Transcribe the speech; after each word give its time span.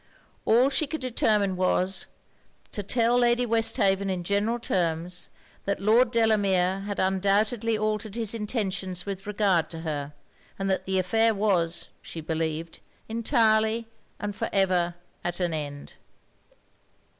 All 0.45 0.71
she 0.71 0.87
could 0.87 1.01
determine 1.01 1.55
was, 1.55 2.07
to 2.71 2.81
tell 2.81 3.19
Lady 3.19 3.45
Westhaven 3.45 4.09
in 4.09 4.23
general 4.23 4.57
terms 4.57 5.29
that 5.65 5.79
Lord 5.79 6.09
Delamere 6.09 6.79
had 6.87 6.97
undoubtedly 6.99 7.77
altered 7.77 8.15
his 8.15 8.33
intentions 8.33 9.05
with 9.05 9.27
regard 9.27 9.69
to 9.69 9.81
her, 9.81 10.13
and 10.57 10.71
that 10.71 10.85
the 10.87 10.97
affair 10.97 11.35
was, 11.35 11.89
she 12.01 12.19
believed, 12.19 12.79
entirely 13.07 13.85
and 14.19 14.35
for 14.35 14.49
ever 14.51 14.95
at 15.23 15.39
an 15.39 15.53
end. 15.53 15.93